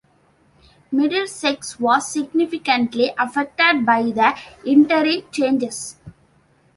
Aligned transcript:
Middlesex 0.91 1.79
was 1.79 2.07
significantly 2.11 3.13
affected 3.19 3.85
by 3.85 4.01
the 4.01 4.35
interim 4.65 5.21
changes. 5.29 5.97